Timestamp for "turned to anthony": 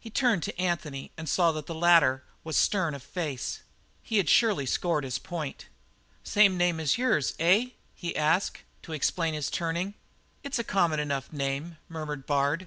0.10-1.12